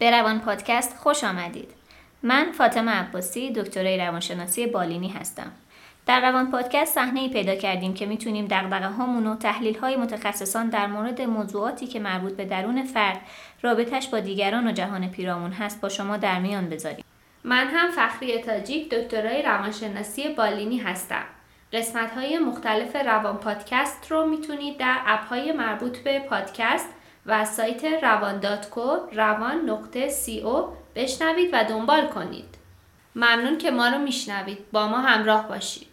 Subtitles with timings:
[0.00, 1.70] به روان پادکست خوش آمدید.
[2.22, 5.52] من فاطمه عباسی دکترای روانشناسی بالینی هستم.
[6.06, 10.68] در روان پادکست صحنه ای پیدا کردیم که می‌تونیم دغدغه هامون و تحلیل های متخصصان
[10.68, 13.20] در مورد موضوعاتی که مربوط به درون فرد،
[13.62, 17.04] رابطش با دیگران و جهان پیرامون هست با شما در میان بذاریم.
[17.44, 21.24] من هم فخری تاجیک دکترای روانشناسی بالینی هستم.
[21.72, 26.88] قسمت های مختلف روان پادکست رو می‌تونید در اپ های مربوط به پادکست
[27.26, 30.64] و سایت روان داتکو روان نقطه سی او
[30.94, 32.54] بشنوید و دنبال کنید.
[33.14, 34.70] ممنون که ما رو میشنوید.
[34.72, 35.88] با ما همراه باشید.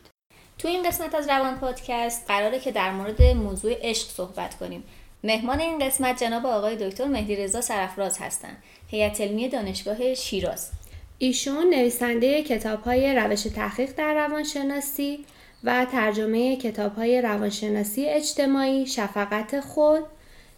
[0.58, 4.84] تو این قسمت از روان پادکست قراره که در مورد موضوع عشق صحبت کنیم.
[5.24, 8.64] مهمان این قسمت جناب آقای دکتر مهدی رضا سرفراز هستند.
[8.88, 10.72] هیئت علمی دانشگاه شیراز.
[11.18, 15.26] ایشون نویسنده کتاب های روش تحقیق در روانشناسی
[15.64, 20.04] و ترجمه کتاب های روانشناسی اجتماعی شفقت خود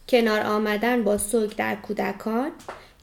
[0.10, 2.52] کنار آمدن با سوگ در کودکان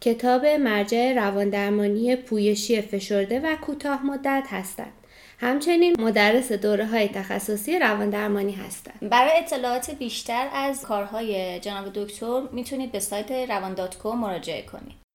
[0.00, 4.92] کتاب مرجع رواندرمانی پویشی فشرده و کوتاه مدت هستند
[5.38, 9.10] همچنین مدرس دوره های تخصصی رواندرمانی هستند.
[9.10, 15.05] برای اطلاعات بیشتر از کارهای جناب دکتر می‌تونید به سایت روان مراجعه کنید.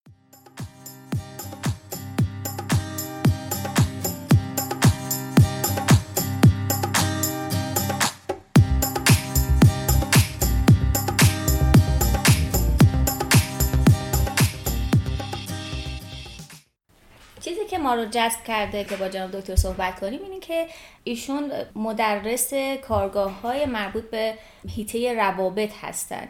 [17.81, 20.67] ما رو جذب کرده که با جناب دکتر صحبت کنیم اینه که
[21.03, 22.53] ایشون مدرس
[22.87, 24.33] کارگاه های مربوط به
[24.67, 26.29] هیته روابط هستند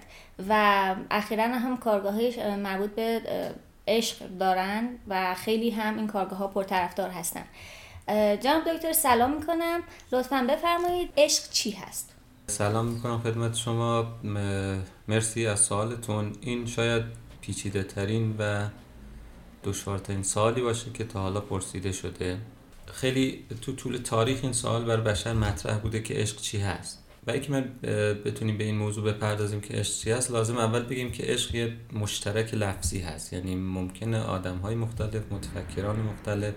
[0.50, 2.16] و اخیرا هم کارگاه
[2.56, 3.22] مربوط به
[3.88, 7.44] عشق دارن و خیلی هم این کارگاه ها پرطرفدار هستن.
[8.42, 9.84] جناب دکتر سلام می‌کنم.
[10.12, 12.14] لطفا بفرمایید عشق چی هست؟
[12.48, 14.08] سلام می‌کنم خدمت شما.
[15.08, 16.34] مرسی از سوالتون.
[16.42, 17.04] این شاید
[17.42, 18.68] پیچیده ترین و
[19.64, 22.38] دشوارترین سوالی باشه که تا حالا پرسیده شده.
[22.94, 27.04] خیلی تو طول تاریخ این سوال بر بشر مطرح بوده که عشق چی هست.
[27.28, 27.62] و که من
[28.26, 31.78] بتونیم به این موضوع بپردازیم که عشق چی هست لازم اول بگیم که عشق یه
[31.94, 33.34] مشترک لفظی هست.
[33.34, 36.54] یعنی ممکنه آدم های مختلف متفکران مختلف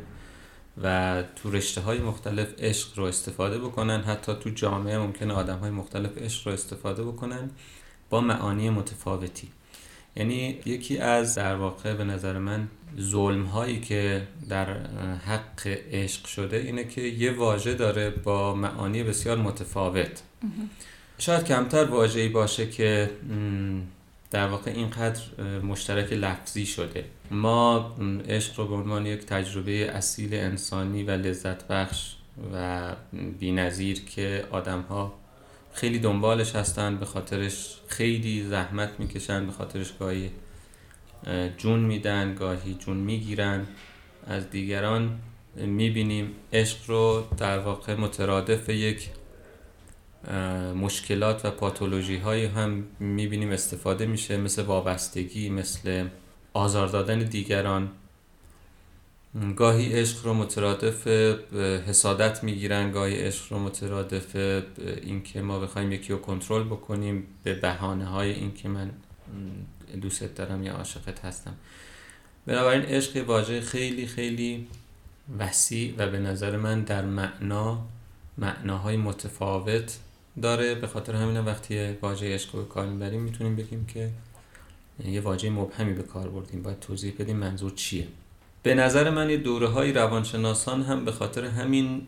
[0.83, 4.03] و تو رشته های مختلف عشق رو استفاده بکنن.
[4.03, 7.50] حتی تو جامعه ممکنه آدم های مختلف عشق رو استفاده بکنن
[8.11, 9.49] با معانی متفاوتی.
[10.17, 12.69] یعنی یکی از در واقع به نظر من
[13.01, 14.67] ظلم هایی که در
[15.17, 20.23] حق عشق شده اینه که یه واژه داره با معانی بسیار متفاوت.
[21.19, 23.11] شاید کمتر واژه‌ای باشه که
[24.31, 25.21] در واقع اینقدر
[25.63, 27.05] مشترک لفظی شده.
[27.31, 27.97] ما
[28.29, 32.15] عشق رو به عنوان یک تجربه اصیل انسانی و لذت بخش
[32.55, 32.83] و
[33.39, 35.15] بینظیر که آدم ها
[35.75, 40.31] خیلی دنبالش هستن به خاطرش خیلی زحمت می‌کشن به خاطرش گاهی
[41.59, 43.67] جون میدن گاهی جون می‌گیرن.
[44.27, 45.19] از دیگران
[45.57, 49.09] می‌بینیم عشق رو در واقع مترادف یک
[50.77, 56.09] مشکلات و پاتولوژی های هم می‌بینیم استفاده میشه مثل وابستگی مثل
[56.53, 57.91] آزار دادن دیگران.
[59.56, 61.06] گاهی عشق رو مترادف
[61.89, 64.37] حسادت می‌گیرن گاهی عشق رو مترادف
[65.03, 68.91] اینکه ما بخوایم یکی رو کنترل بکنیم به بهانه های اینکه من
[70.03, 71.55] دوست دارم یا عاشقت هستم.
[72.47, 74.67] بنابراین عشق واژه خیلی خیلی
[75.39, 77.87] وسیع و به نظر من در معنا
[78.39, 79.99] معناهای متفاوت
[80.43, 80.75] داره.
[80.75, 84.11] به خاطر همین وقتی واژه عشق رو به کار می‌بریم می‌تونیم بگیم که
[85.05, 86.62] یه واژه مبهمی به کار بردیم.
[86.62, 88.06] باید توضیح بدیم منظور چیه.
[88.65, 92.07] به نظر من یه دوره های روانشناسان هم به خاطر همین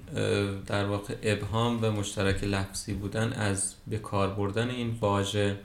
[0.67, 5.57] در واقع ابهام و مشترک لفظی بودن از به کار بردن این واژه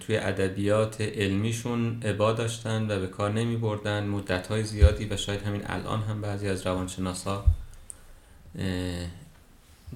[0.00, 4.06] توی ادبیات علمیشون عبا داشتن و به کار نمی بردن.
[4.06, 7.44] مدت های زیادی و شاید همین الان هم بعضی از روانشناسا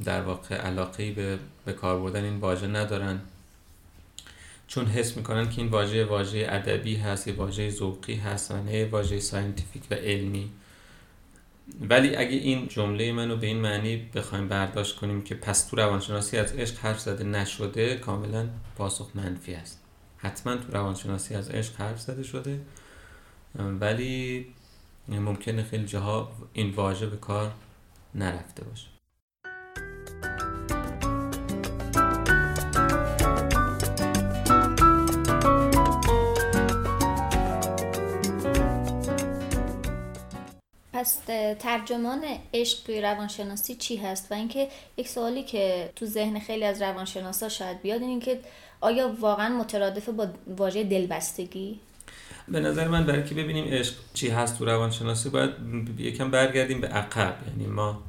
[0.04, 3.20] در واقع علاقه به به کار بردن این واژه ندارن.
[4.66, 8.86] چون حس می‌کنن که این واژه واژه ادبی هست یه واژه ذوقی هست و نه
[8.86, 10.50] واژه scientific و علمی.
[11.80, 16.38] ولی اگه این جمله منو به این معنی بخوایم برداشت کنیم که پس تو روانشناسی
[16.38, 19.80] از عشق حرف زده نشده کاملا پاسخ منفی است.
[20.16, 22.60] حتما تو روانشناسی از عشق حرف زده شده
[23.58, 24.46] ولی
[25.08, 27.52] ممکنه خیلی جاها این واژه به کار
[28.14, 28.93] نرفته باشه.
[41.04, 41.18] پس
[41.58, 42.24] ترجمان
[42.54, 47.48] عشق توی روانشناسی چی هست؟ و اینکه یک سوالی که تو ذهن خیلی از روانشناسا
[47.48, 48.40] شاید بیاد این که
[48.80, 51.80] آیا واقعا مترادف با واژه دلبستگی؟
[52.48, 55.50] به نظر من برای که ببینیم عشق چی هست تو روانشناسی باید
[55.98, 57.36] یکم برگردیم به عقب.
[57.48, 58.02] یعنی ما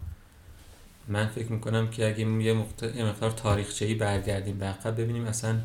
[1.07, 5.55] من فکر می‌کنم که اگه یه مقدار تاریخچه‌ای برگردیم به عقب ببینیم اصلا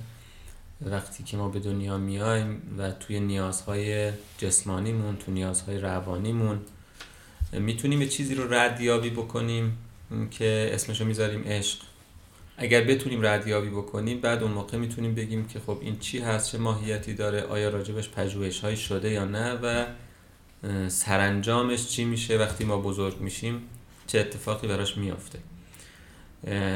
[0.80, 6.60] وقتی که ما به دنیا میایم و توی نیازهای جسمانیمون تو نیازهای روانیمون
[7.52, 9.78] می‌تونیم یه چیزی رو ردیابی بکنیم
[10.30, 11.78] که اسمشو می‌ذاریم عشق.
[12.56, 16.58] اگر بتونیم ردیابی بکنیم بعد اون موقع می‌تونیم بگیم که خب این چی هست چه
[16.58, 19.86] ماهیتی داره آیا راجبش پژوهش های شده یا نه و
[20.88, 23.62] سرانجامش چی میشه وقتی ما بزرگ میشیم
[24.06, 25.38] چه اتفاقی براش میافته.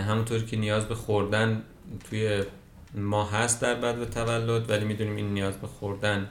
[0.09, 1.63] همونطور که نیاز به خوردن
[2.11, 2.43] توی
[2.95, 6.31] ما هست در بعد تولد ولی می‌دونیم این نیاز به خوردن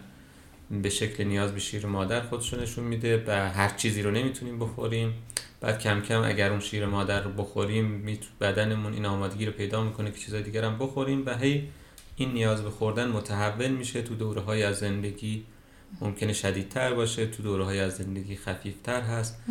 [0.82, 5.14] به شکل نیاز به شیر مادر خودشو نشون میده و هر چیزی رو نمی‌تونیم بخوریم.
[5.62, 10.12] بعد کم کم اگر اون شیر مادر رو بخوریم بدنمون این آمادگی رو پیدا می‌کنه
[10.12, 11.70] که چیزای دیگر هم بخوریم و هی
[12.16, 14.02] این نیاز به خوردن متحول میشه.
[14.02, 15.44] تو دوره های از زندگی
[16.02, 19.44] ممکنه شدیدتر باشه تو دوره های از زندگی خفیفتر هست.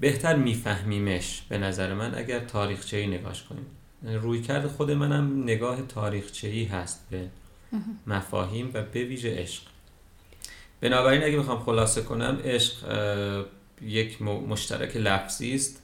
[0.00, 3.66] بهتر میفهمیمش به نظر من اگر تاریخچه ای نگاش کنیم.
[4.22, 7.28] روی کرد خود منم نگاه تاریخچه ای هست به
[8.06, 9.62] مفاهیم و به ویژه عشق.
[10.82, 12.74] بنابراین اگه بخوام خلاصه کنم عشق
[13.82, 15.82] یک مشترک لفظی است.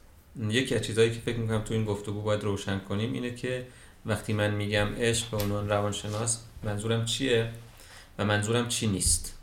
[0.49, 3.67] یکی از چیزهایی که فکر می‌کنم تو این گفتگو باید روشن کنیم اینه که
[4.07, 7.51] وقتی من میگم عشق به عنوان روانشناس منظورم چیه
[8.19, 9.39] و منظورم چی نیست.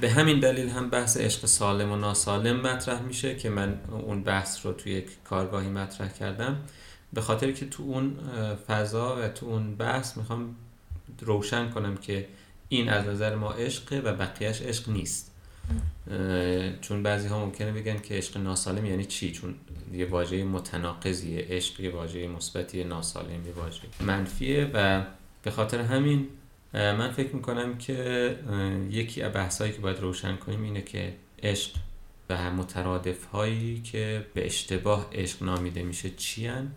[0.00, 4.66] به همین دلیل هم بحث عشق سالم و ناسالم مطرح میشه که من اون بحث
[4.66, 6.56] رو توی یک کارگاهی مطرح کردم.
[7.12, 8.16] به خاطر که تو اون
[8.66, 10.56] فضا و تو اون بحث می‌خوام
[11.20, 12.26] روشن کنم که
[12.72, 15.32] این از نظر ما عشقه و بقیهش عشق نیست.
[16.80, 19.54] چون بعضی ها ممکنه بگن که عشق ناسالم یعنی چی؟ چون
[19.92, 25.04] یه واژه متناقضیه عشق یه واژه مثبتی ناسالم یه واژه منفیه و
[25.42, 26.28] به خاطر همین
[26.72, 28.36] من فکر می‌کنم که
[28.90, 31.70] یکی از بحثایی که باید روشن کنیم اینه که عشق
[32.30, 36.72] و مترادف هایی که به اشتباه عشق نامیده میشه چی هن؟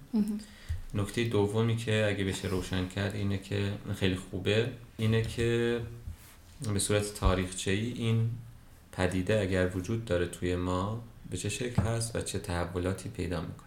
[0.96, 4.68] نکته دومی که اگه بشه روشن کرد اینه که خیلی خوبه.
[4.98, 5.80] اینه که
[6.74, 8.30] به صورت تاریخچه ای این
[8.92, 13.66] پدیده اگر وجود داره توی ما به چه شکل هست و چه تحولاتی پیدا می‌کنه؟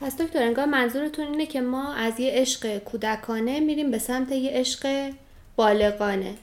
[0.00, 4.50] پس دکتر انگار منظورتون اینه که ما از یه عشق کودکانه میریم به سمت یه
[4.50, 5.12] عشق
[5.56, 6.34] بالغانه.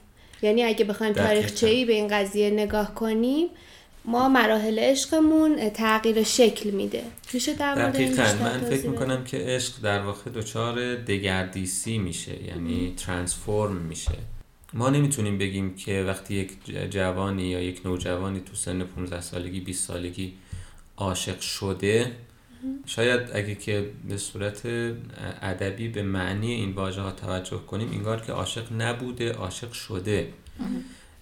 [0.42, 3.48] یعنی اگه بخوایم تاریخچه ای به این قضیه نگاه کنیم
[4.06, 7.04] ما مراحل عشقمون تغییر شکل میده.
[7.34, 14.18] میشه در من فکر می‌کنم که عشق در واقع دچار دگردیسی میشه یعنی ترانسفورم میشه.
[14.74, 16.52] ما نمی‌تونیم بگیم که وقتی یک
[16.90, 20.34] جوانی یا یک نوجوانی تو سن 15 سالگی 20 سالگی
[20.98, 22.12] عاشق شده
[22.86, 24.62] شاید اگه که به صورت
[25.42, 30.34] ادبی به معنی این واژه ها توجه کنیم انگار که عاشق نبوده عاشق شده.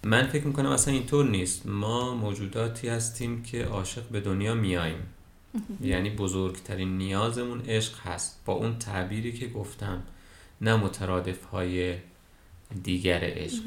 [0.04, 1.66] من فکر می‌کنم اصلا اینطور نیست.
[1.66, 5.06] ما موجوداتی هستیم که عاشق به دنیا میاییم.
[5.80, 8.40] یعنی بزرگترین نیازمون عشق هست.
[8.46, 10.02] با اون تعبیری که گفتم
[10.60, 11.94] نه مترادف های
[12.82, 13.62] دیگر عشق.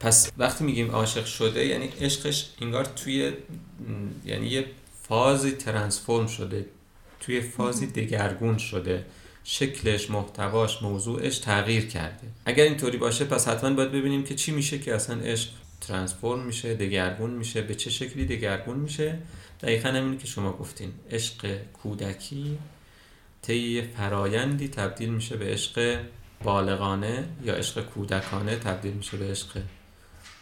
[0.00, 3.32] پس وقتی میگیم عاشق شده یعنی عشقش انگار توی
[4.26, 4.66] یعنی یه
[5.02, 6.66] فازی ترانسفورم شده
[7.20, 9.06] توی فازی دگرگون شده.
[9.52, 12.26] شکلش محتواش موضوعش تغییر کرده.
[12.44, 15.50] اگر اینطوری باشه پس حتما باید ببینیم که چی میشه که اصلا عشق
[15.80, 19.18] ترانسفورم میشه دگرگون میشه به چه شکلی دگرگون میشه.
[19.60, 20.92] دقیقا همینی که شما گفتین.
[21.10, 22.58] عشق کودکی
[23.42, 26.00] طی فرایندی تبدیل میشه به عشق
[26.44, 29.62] بالغانه یا عشق کودکانه تبدیل میشه به عشق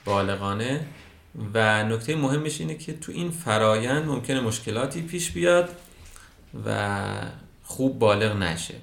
[0.05, 0.87] بالغانه.
[1.55, 5.69] و نکته مهمش اینه که تو این فرایند ممکنه مشکلاتی پیش بیاد
[6.67, 7.07] و
[7.63, 8.75] خوب بالغ نشه.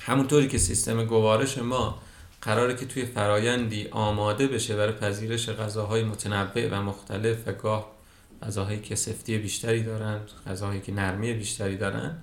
[0.00, 1.98] همونطوری که سیستم گوارش ما
[2.42, 7.94] قراره که توی فرایندی آماده بشه برای پذیرش غذاهای متنوع و مختلف و گاه
[8.42, 12.16] غذاهایی که سفتی بیشتری دارن غذاهایی که نرمی بیشتری دارن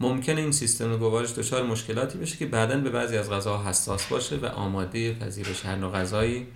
[0.00, 4.36] ممکنه این سیستم گوارش دچار مشکلاتی بشه که بعدا به بعضی از غذاها حساس باشه
[4.36, 6.46] و آماده پذیرش هر نوع غذایی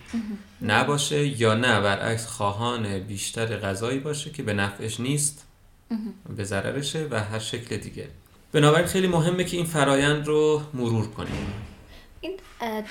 [0.63, 1.81] نباشه یا نه.
[1.81, 5.45] برعکس خواهان بیشتر غذایی باشه که به نفعش نیست
[6.37, 8.09] به ضررشه و هر شکل دیگه.
[8.53, 11.53] بنابراین خیلی مهمه که این فرایند رو مرور کنیم.
[12.21, 12.33] این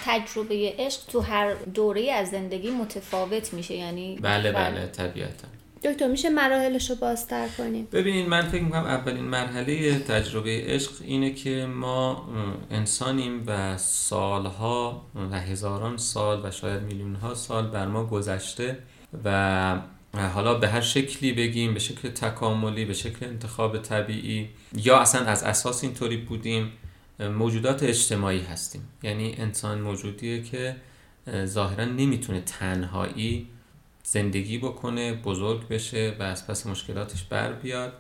[0.06, 4.88] تجربه عشق تو هر دوره از زندگی متفاوت میشه یعنی بله بله.
[4.88, 5.48] طبیعتا.
[5.84, 11.34] دکتر میشه مراحلش رو بازتر کنیم؟ ببینید من فکر می‌کنم اولین مرحله تجربه عشق اینه
[11.34, 12.30] که ما
[12.72, 18.78] انسانیم و سالها و هزاران سال و شاید میلیون ها سال بر ما گذشته
[19.24, 19.80] و
[20.16, 25.44] حالا به هر شکلی بگیم به شکل تکاملی به شکل انتخاب طبیعی یا اصلا از
[25.44, 26.72] اساس اینطوری بودیم
[27.20, 28.88] موجودات اجتماعی هستیم.
[29.04, 30.76] یعنی انسان موجودیه که
[31.46, 33.48] ظاهرا نمی‌تونه تنهایی
[34.04, 37.94] زندگی بکنه بزرگ بشه و از پس مشکلاتش بر بیاد.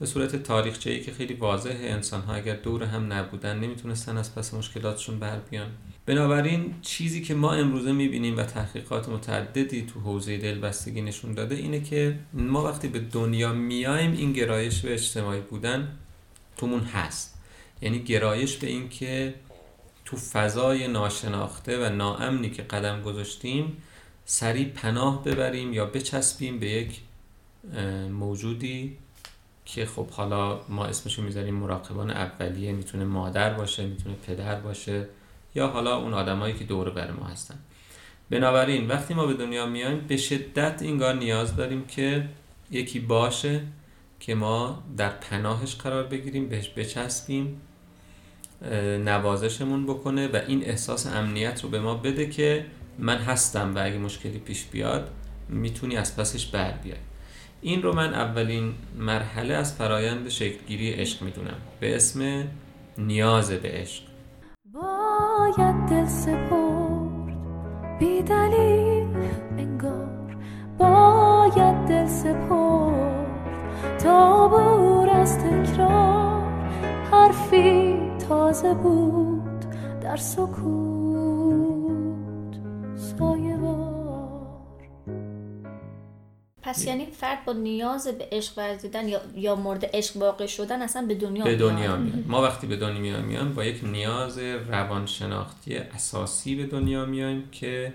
[0.00, 4.34] به صورت تاریخچه ای که خیلی واضحه انسان ها اگر دور هم نبودن نمی‌تونستن از
[4.34, 5.70] پس مشکلاتشون بر بیان.
[6.06, 11.80] بنابراین چیزی که ما امروزه می‌بینیم و تحقیقات متعددی تو حوزه دلبستگی نشون داده اینه
[11.80, 15.96] که ما وقتی به دنیا میایم این گرایش به اجتماعی بودن
[16.56, 17.38] تومون هست.
[17.82, 19.34] یعنی گرایش به این که
[20.04, 23.76] تو فضای ناشناخته و ناامنی که قدم گذاشتیم
[24.24, 27.00] سریع پناه ببریم یا بچسبیم به یک
[28.10, 28.96] موجودی
[29.66, 35.08] که خب حالا ما اسمشو می‌ذاریم مراقبان اولیه می‌تونه مادر باشه می‌تونه پدر باشه
[35.54, 37.58] یا حالا اون آدمایی که دور بر ما هستن.
[38.30, 42.28] بنابراین وقتی ما به دنیا میایم به شدت اینگار نیاز داریم که
[42.70, 43.60] یکی باشه
[44.20, 47.60] که ما در پناهش قرار بگیریم بهش بچسبیم
[49.04, 52.66] نوازشمون بکنه و این احساس امنیت رو به ما بده که
[52.98, 55.10] من هستم و اگه مشکلی پیش بیاد
[55.48, 56.98] می‌تونی از پسش بر بیای.
[57.66, 61.56] این رو من اولین مرحله از فرایند شکلگیری عشق می‌دونم.
[61.80, 62.44] به اسم
[62.98, 64.02] نیاز به عشق.
[64.72, 67.98] باید دل سپرد.
[67.98, 69.06] بی دلیل
[69.58, 70.36] انگار.
[70.78, 73.26] باید دل سپرد.
[73.98, 76.70] تا بور از تکرار.
[77.12, 77.96] حرفی
[78.28, 79.64] تازه بود.
[80.00, 80.56] در سکوت
[82.96, 83.45] سایه
[86.66, 91.06] پس یعنی فرد با نیاز به عشق ورزیدن یا, یا مورد عشق واقع شدن اصلا
[91.06, 92.26] به دنیا به دنیا میاد.
[92.26, 97.92] ما وقتی به دنیا میایم با یک نیاز روانشناختی اساسی به دنیا میایم که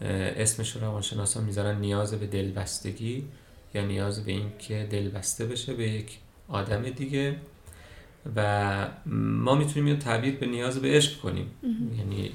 [0.00, 3.24] اسمش رو روانشناسا می‌ذارن نیاز به دلبستگی
[3.74, 7.36] یا نیاز به این که دلبسته بشه به یک آدم دیگه.
[8.36, 11.50] و ما می‌تونیم تعبیر به نیاز به عشق کنیم.
[11.98, 12.30] یعنی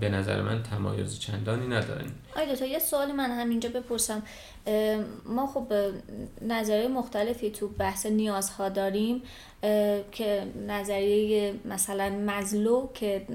[0.00, 2.06] به نظر من تمایز چندانی ندارن.
[2.36, 4.22] آی تا یه سوال من همینجا بپرسم.
[5.26, 5.72] ما خب
[6.42, 9.22] نظریه مختلفی تو بحث نیازها داریم
[10.12, 13.26] که نظریه مثلا مزلو که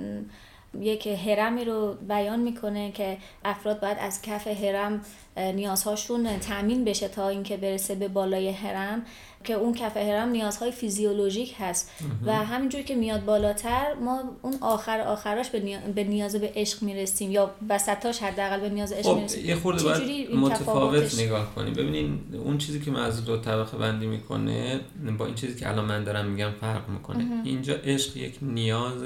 [0.80, 5.01] یک هرمی رو بیان می‌کنه که افراد باید از کف هرم
[5.38, 9.06] نیازهاشون تامین بشه تا اینکه برسه به بالای هرم
[9.44, 11.92] که اون کف هرم نیازهای فیزیولوژیک هست.
[12.25, 15.50] و همینجوری که میاد بالاتر ما اون آخر آخراش
[15.96, 19.46] به نیاز به عشق می‌رسیم یا وسطاش حداقل به نیاز عشق خب می‌رسیم.
[19.46, 21.74] یه خورده باید متفاوت نگاه کنیم.
[21.74, 24.80] ببینین اون چیزی که از دو طبقه بندی می‌کنه
[25.18, 27.25] با این چیزی که الان من دارم میگم فرق می‌کنه.
[27.44, 29.03] اینجا عشق یک نیاز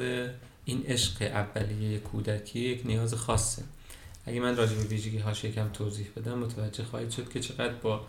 [0.68, 3.64] این عشق اولیه کودکی یک نیاز خاصه.
[4.26, 8.02] اگه من راجع به ویژگی هاش یکم توضیح بدم متوجه خواهید شد که چقدر با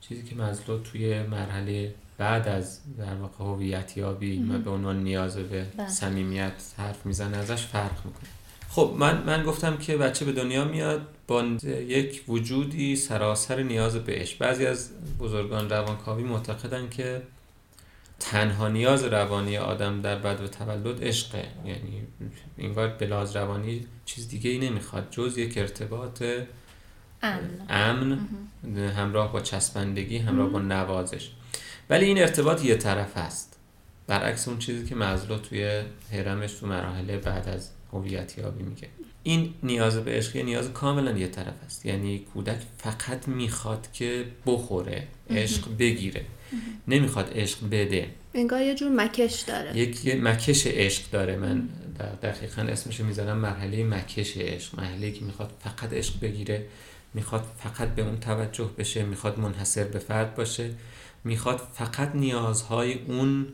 [0.00, 5.66] چیزی که مزلو توی مرحله بعد از در واقع هویت یابی به عنوان نیاز به
[5.76, 5.88] بله.
[5.88, 8.30] صمیمیت حرف می‌زنه ازش فرق می‌کنه.
[8.68, 11.42] خب من من گفتم که بچه به دنیا میاد با
[11.86, 14.34] یک وجودی سراسر نیاز بهش.
[14.34, 17.22] بعضی از بزرگان روانکاوی معتقدن که
[18.20, 22.02] تنها نیاز روانی آدم در بعد و تولد عشقه یعنی
[22.58, 25.08] انگار بلاز روانی چیز دیگه ای نمی‌خواد.
[25.10, 26.22] جز یک ارتباط
[27.68, 28.28] امن,
[28.96, 31.30] همراه با چسبندگی همراه با نوازش.
[31.90, 33.56] ولی این ارتباط یه طرف است.
[34.06, 38.88] برعکس اون چیزی که مزلو توی هرمش تو مراحل بعد از هویت یابی میگه.
[39.22, 41.86] این نیاز به عشق نیاز کاملا یه طرف است.
[41.86, 46.24] یعنی کودک فقط می‌خواد که بخوره عشق بگیره.
[46.88, 48.08] نمی‌خواد عشق بده.
[48.34, 49.76] انگار یه جور مکش داره.
[49.76, 51.36] یک مکش عشق داره.
[51.36, 51.68] من
[52.22, 54.80] دقیقا اسمشو می‌ذارم مرحله مکش عشق.
[54.80, 56.66] مرحله که می‌خواد فقط عشق بگیره
[57.14, 60.70] می‌خواد فقط به اون توجه بشه می‌خواد منحصر به فرد باشه
[61.24, 63.46] می‌خواد فقط نیازهای اون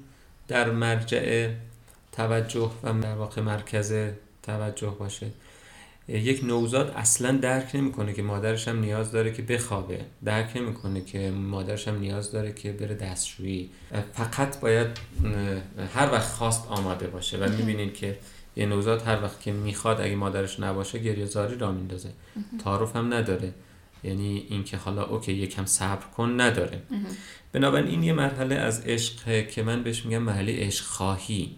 [0.49, 1.51] در مرجع
[2.13, 3.95] توجه و در واقع مرکز
[4.43, 5.27] توجه باشه.
[6.09, 10.01] یک نوزاد اصلا درک نمی‌کنه که مادرش هم نیاز داره که بخوابه.
[10.25, 13.71] درک نمی‌کنه که مادرش هم نیاز داره که بره دستشویی.
[14.13, 14.87] فقط باید
[15.95, 18.19] هر وقت خواست آماده باشه و می‌بینین که
[18.57, 22.11] یه نوزاد هر وقت که می‌خواد اگه مادرش نباشه گریه زاری را میندازه.
[22.65, 23.53] تعارف هم نداره.
[24.05, 26.83] یعنی اینکه حالا اوکی یکم صبر کن نداره.
[27.53, 31.57] بنابراین این یه مرحله از عشق که من بهش میگم مرحله عشق خواهی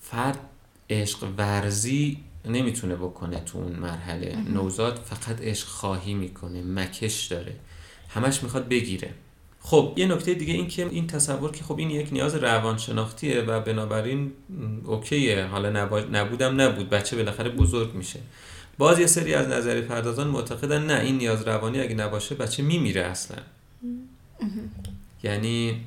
[0.00, 0.38] فرد
[0.90, 4.36] عشق ورزی نمی‌تونه بکنه تو اون مرحله.
[4.36, 7.54] نوزاد فقط عشق خواهی می‌کنه مکش داره.
[8.08, 9.10] همش می‌خواد بگیره.
[9.60, 13.60] خب یه نکته دیگه این که این تصور که خب این یک نیاز روانشناختیه و
[13.60, 14.32] بنابراین
[14.84, 15.44] اوکیه.
[15.44, 16.90] حالا نبودم نبود.
[16.90, 18.20] بچه بالاخره بزرگ میشه.
[18.78, 23.00] باز یه سری از نظری پردازان معتقدن نه این نیاز روانی اگه نباشه بچه میمیره
[23.00, 23.36] اصلا.
[25.22, 25.80] یعنی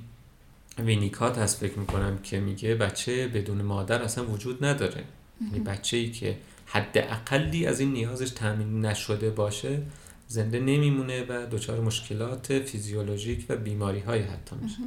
[0.79, 5.03] وینیکات هست فکر می‌کنم که میگه بچه بدون مادر اصلا وجود نداره.
[5.51, 9.81] یعنی بچه ای که حد اقلی از این نیازش تامین نشده باشه
[10.27, 14.77] زنده نمیمونه و دچار مشکلات فیزیولوژیک و بیماری های حتی میشه.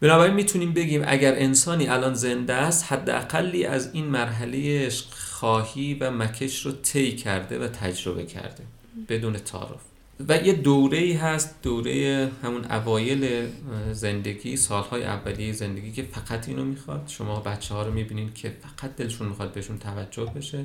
[0.00, 6.66] بنابراین می‌تونیم بگیم اگر انسانی الان زنده است حداقلی از این مرحله خواهی و مکش
[6.66, 8.64] رو طی کرده و تجربه کرده
[9.08, 9.80] بدون تعارف.
[10.28, 13.46] و یه دوره ای هست دوره همون اوایل
[13.92, 17.04] زندگی سالهای اولیه زندگی که فقط اینو می‌خواد.
[17.08, 20.64] شما بچه ها رو می‌بینین که فقط دلشون می‌خواد بهشون توجه بشه.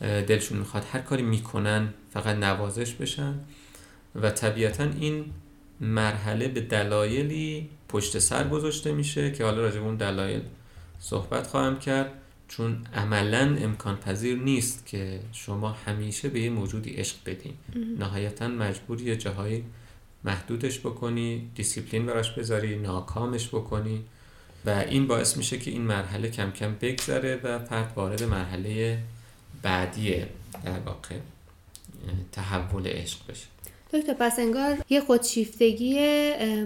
[0.00, 3.34] دلشون می‌خواد هر کاری می‌کنن فقط نوازش بشن.
[4.14, 5.24] و طبیعتا این
[5.80, 10.40] مرحله به دلایلی پشت سر گذاشته میشه که حالا راجب اون دلایل
[11.00, 12.10] صحبت خواهم کرد.
[12.48, 17.54] چون عملا امکان پذیر نیست که شما همیشه به یه موجودی عشق بدین.
[17.98, 19.64] نهایتا مجبوری یه جاهایی
[20.24, 24.04] محدودش بکنی دیسیپلین براش بذاری ناکامش بکنی
[24.66, 28.98] و این باعث میشه که این مرحله کم کم بگذره و فرد وارد مرحله
[29.62, 30.14] بعدی
[30.64, 31.16] در واقع
[32.32, 33.46] تحول عشق بشه.
[33.92, 35.98] دکتر پس انگار یه خودشیفتگی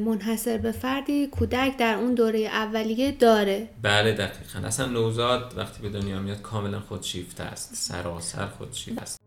[0.05, 3.69] منحصر به فردی کودک در اون دوره اولیه داره.
[3.83, 4.67] بله دقیقا.
[4.67, 7.75] اصلا نوزاد وقتی به دنیا میاد کاملا خودشیفته است.
[7.75, 9.21] سراسر خودشیفته است.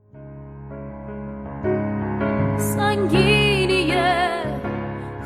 [2.76, 3.94] سنگینی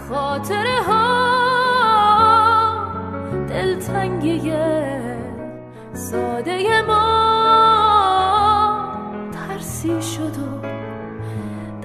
[0.10, 1.30] خاطره ها
[3.50, 4.52] دلتنگی
[5.94, 7.30] ساده ما
[9.34, 10.59] ترسی شد و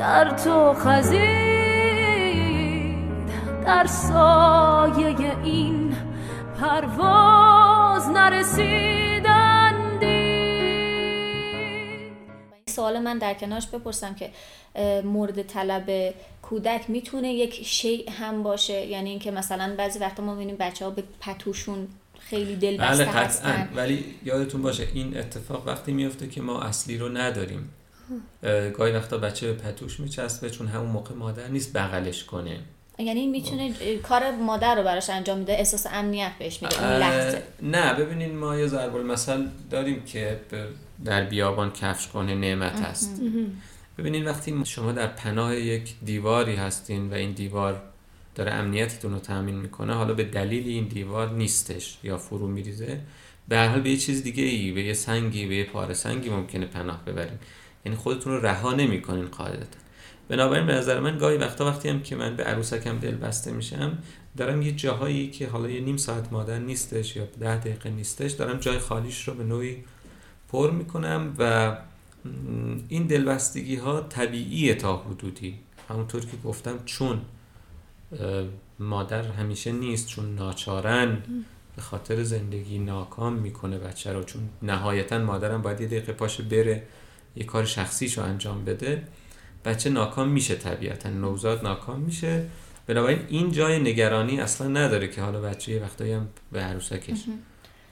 [0.04, 1.24] در تو خزید.
[3.66, 5.96] در سایه این
[6.60, 9.24] پرواز نرسیدندی
[12.66, 14.30] سوال من در کنارش بپرسم که
[15.04, 20.56] مورد طلب کودک می‌تونه یک شیء هم باشه؟ یعنی اینکه مثلا بعضی وقتا ما می‌بینیم
[20.60, 23.68] بچه ها به پتوشون خیلی دل بسته بله هستن.
[23.76, 27.70] ولی یادتون باشه این اتفاق وقتی میفته که ما اصلی رو نداریم.
[28.78, 32.60] گاهی وقتا بچه به پتوش میچسبه چون همون موقع مادر نیست بغلش کنه.
[32.98, 37.42] یعنی می‌تونه کار مادر رو براش انجام میده احساس امنیت بهش میده اون لحظه.
[37.62, 40.40] نه ببینین ما یه ضرب المثل داریم که
[41.04, 43.20] در بیابان کفش کنه نعمت هست
[43.98, 47.82] ببینین وقتی شما در پناه یک دیواری هستین و این دیوار
[48.34, 53.00] داره امنیتتون رو تامین می‌کنه حالا به دلیل این دیوار نیستش یا فرو میریزه
[53.48, 56.30] به هر حال به یه چیز دیگه ای به یه سنگی به یه پاره سنگی
[56.30, 57.38] ممکنه پناه ببرین.
[57.84, 59.78] یعنی خودتون رو رها نمی‌کنین قاعدتا.
[60.28, 63.98] بنابراین به نظر من گاهی وقتا وقتی هم که من به عروسکم دل بسته میشم
[64.36, 68.58] دارم یه جاهایی که حالا یه نیم ساعت مادر نیستش یا ده دقیقه نیستش دارم
[68.58, 69.84] جای خالیش رو به نوعی
[70.48, 71.76] پر می‌کنم و
[72.88, 75.58] این دلبستگی ها طبیعیه تا حدودی.
[75.88, 77.20] همونطور که گفتم چون
[78.78, 81.22] مادر همیشه نیست چون ناچارن
[81.76, 86.82] به خاطر زندگی ناکام می‌کنه بچه رو چون نهایتا مادرم باید یه دقیقه پاشه بره.
[87.36, 89.02] یه کار شخصیشو انجام بده
[89.64, 92.46] بچه ناکام میشه طبیعتا نوزاد ناکام میشه.
[92.86, 97.24] بنابراین این جای نگرانی اصلا نداره که حالا بچه یه وقتایی هم به عروسکش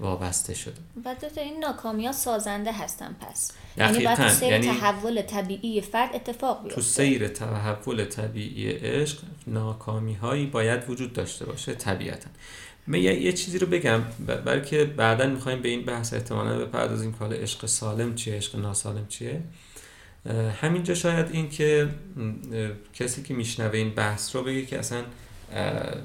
[0.01, 0.75] وابسته شده.
[1.05, 3.53] بعد دکتر، این ناکامی ها سازنده هستن پس.
[3.77, 6.75] یعنی تو سیر یعنی تحول طبیعی فرد اتفاق بیفته.
[6.75, 12.29] تو سیر تحول طبیعی عشق ناکامی هایی باید وجود داشته باشه طبیعتا.
[12.87, 14.01] من یه, چیزی رو بگم.
[14.01, 18.35] ب- برای که بعدا می‌خوایم به این بحث احتمالا بپردازیم که حالا عشق سالم چیه
[18.35, 19.41] عشق ناسالم چیه.
[20.63, 21.89] همینجا شاید این که
[22.95, 25.03] کسی که میشنوه این بحث رو بگه که اصلا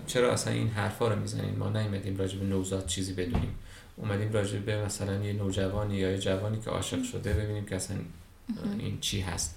[0.07, 3.55] چرا اصلا این حرفا رو می‌زنین ما نیومدیم راجع به نوزاد چیزی بدونیم.
[3.97, 7.97] اومدیم راجع به مثلا یه نوجوانی یا یه جوانی که عاشق شده ببینیم که اصلا
[8.79, 9.55] این چی هست.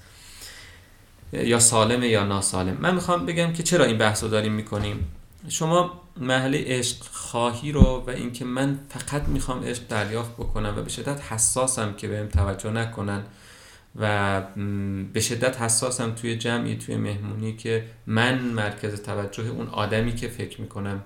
[1.32, 2.76] یا سالمه یا ناسالم.
[2.80, 5.06] من می‌خوام بگم که چرا این بحث رو داریم می‌کنیم؟
[5.48, 10.90] شما محله عشق خواهی رو و اینکه من فقط می‌خوام عشق دریافت بکنم و به
[10.90, 13.22] شدت حساسم که بهم توجه نکنن
[13.96, 14.40] و
[15.12, 20.60] به شدت حساسم توی جمعی توی مهمونی که من مرکز توجه اون آدمی که فکر
[20.60, 21.02] می‌کنم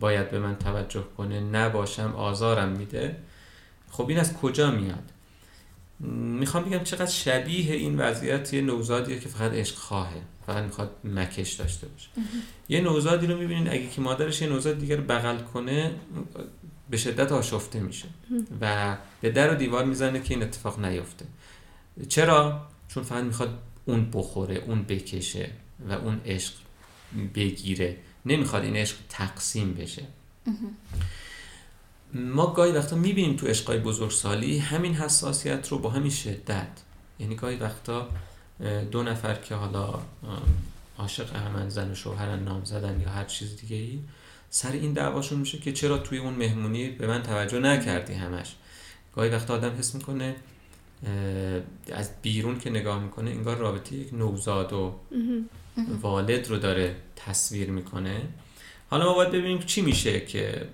[0.00, 3.16] باید به من توجه کنه نباشم آزارم میده.
[3.90, 5.12] خب این از کجا میاد؟
[6.40, 10.22] می‌خوام بگم چقدر شبیه این وضعیت یه نوزادیه که فقط عشق خواهه.
[10.52, 12.08] فقط می‌خواد مکش داشته باشه.
[12.68, 15.94] یه نوزادی رو می‌بینین اگه که مادرش یه نوزاد دیگر بغل کنه
[16.90, 18.08] به شدت آشفته میشه.
[18.60, 21.26] و به در و دیوار می‌زنه که این اتفاق نیفته.
[22.08, 25.50] چرا؟ چون فقط می‌خواد اون بخوره اون بکشه
[25.88, 26.52] و اون عشق
[27.34, 27.96] بگیره.
[28.26, 30.02] نمی‌خواد این عشق تقسیم بشه.
[32.14, 36.68] ما گاهی وقتا می‌بینیم تو عشقای بزرگسالی همین حساسیت رو با همین شدت.
[37.18, 38.08] یعنی گاهی وقتا
[38.90, 39.98] دو نفر که حالا
[40.98, 43.98] عاشق همن زن و شوهرن نام زدن یا هر چیز دیگه ای
[44.50, 48.54] سر این دعواشون میشه که چرا توی اون مهمونی به من توجه نکردی همش.
[49.14, 50.36] گاهی وقتا آدم حس می‌کنه
[51.92, 54.94] از بیرون که نگاه می‌کنه انگار رابطه یک نوزاد و
[56.00, 58.20] والد رو داره تصویر می‌کنه.
[58.90, 60.68] حالا ما باید ببینیم چی میشه که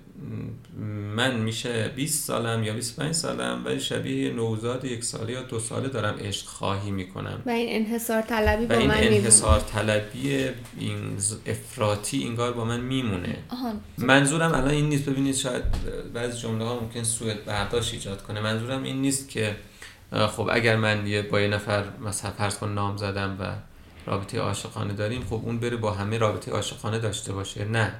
[1.15, 5.59] من میشه 20 سالم یا 25 سالم ولی شبیه یه نوزاد یک ساله یا دو
[5.59, 7.41] ساله دارم عشق خواهی می‌کنم.
[7.45, 10.49] و این انحصار طلبی با این من میمونه انحصار طلبی
[10.79, 13.37] این افراطی انگار با من میمونه.
[13.49, 13.73] آها.
[13.97, 15.05] منظورم الان این نیست.
[15.09, 15.63] ببینید شاید
[16.13, 18.39] بعضی جمله ها ممکن سوء برداشت ایجاد کنه.
[18.41, 19.55] منظورم این نیست که
[20.11, 23.51] خب اگر من یه با یه نفر مثلا فرض کن نام زدم و
[24.11, 27.65] رابطه عاشقانه داریم خب اون بره با همه رابطه عاشقانه داشته باشه.
[27.65, 27.93] نه.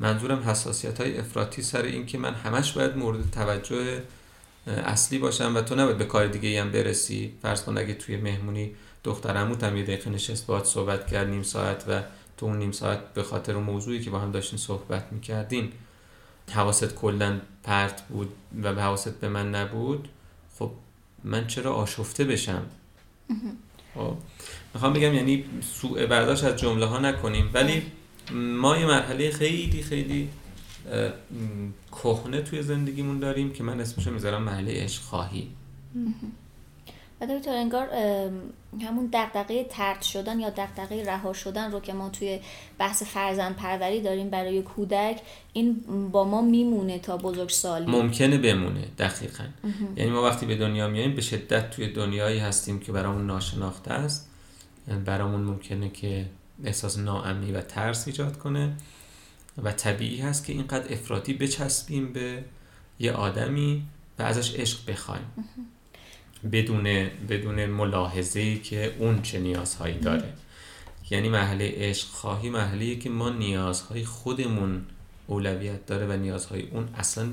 [0.00, 4.02] منظورم حساسیت های افراطی سر این که من همش باید مورد توجه
[4.66, 7.32] اصلی باشم و تو نباید به کار دیگه هم برسی.
[7.42, 8.70] فرض کن اگه توی مهمونی
[9.04, 12.02] دختر عموت هم یه دقیقه نشست باهات صحبت کرد نیم ساعت و
[12.36, 15.72] تو اون نیم ساعت به خاطر اون موضوعی که با هم داشتین صحبت می‌کردین
[16.52, 18.32] حواست کلا پرت بود
[18.62, 20.08] و به حواست به من نبود
[20.58, 20.70] خب
[21.24, 22.66] من چرا آشفته بشم؟
[23.94, 24.16] خب
[24.74, 27.82] می‌خوام بگم یعنی سوء برداشت از جمله ها نکنیم ولی
[28.34, 30.28] ما یه مرحله خیلی خیلی
[31.92, 35.48] کهنه توی زندگیمون داریم که من اسمشو می‌ذارم مرحله عشق خواهی.
[37.20, 37.88] و دکتر انگار
[38.82, 42.40] همون دغدغه ترد شدن یا دغدغه رها شدن رو که ما توی
[42.78, 45.20] بحث فرزند پروری داریم برای کودک
[45.52, 45.76] این
[46.12, 49.44] با ما میمونه تا بزرگسالی ممکنه بمونه دقیقا.
[49.96, 54.30] یعنی ما وقتی به دنیا میاییم به شدت توی دنیایی هستیم که برامون ناشناخته است.
[54.88, 56.26] یعنی برامون ممکنه که
[56.64, 58.76] احساس ناامنی و ترس ایجاد کنه
[59.62, 62.44] و طبیعی هست که اینقدر افراطی بچسبیم به
[62.98, 63.82] یه آدمی
[64.18, 65.26] و ازش عشق بخوایم.
[66.52, 66.82] بدون
[67.28, 70.32] بدون ملاحظه که اون چه نیازهایی داره.
[71.10, 74.84] یعنی مرحله عشق خواهی مرحله که ما نیازهای خودمون
[75.26, 77.28] اولویت داره و نیازهای اون اصلا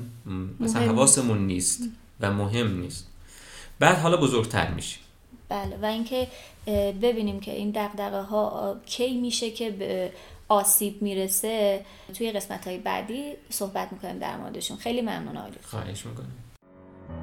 [0.64, 1.80] اصلا حواسمون نیست
[2.20, 3.06] و مهم نیست.
[3.78, 5.03] بعد حالا بزرگتر میشیم.
[5.54, 5.78] بله.
[5.82, 6.28] و اینکه
[7.02, 10.12] ببینیم که این دغدغه ها کی میشه که به
[10.48, 11.84] آسیب می‌رسه.
[12.14, 14.76] توی قسمت های بعدی صحبت می‌کنیم در موردشون.
[14.76, 15.68] خیلی ممنون آقای دکتر.
[15.68, 16.32] خواهش می‌کنم.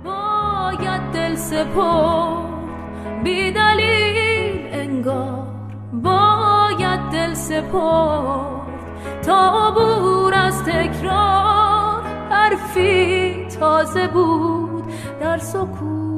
[0.04, 5.48] باید دل سپرد بی دلیل انگار.
[5.94, 12.04] باید دل سپرد تا عبور از تکرار.
[12.30, 14.84] حرفی تازه بود
[15.20, 16.11] در سکوت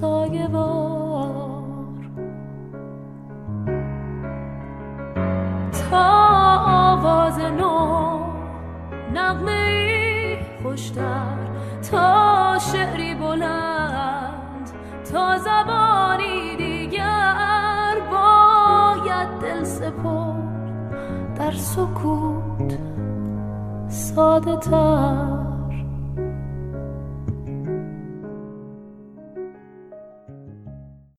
[0.00, 2.02] سایه وار.
[5.90, 6.08] تا
[6.66, 8.20] آواز نو
[9.14, 11.36] نغمه خوشتر
[11.90, 14.70] تا شعری بلند
[15.12, 21.34] تا زبانی دیگر باید دل سپرد.
[21.36, 22.78] در سکوت
[23.88, 25.37] ساده تر.